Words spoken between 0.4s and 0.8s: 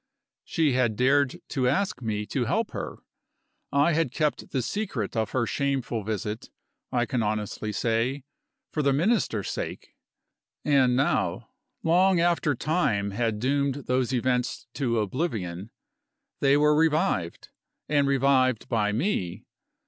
She